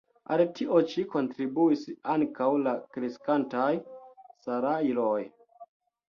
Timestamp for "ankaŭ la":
2.13-2.73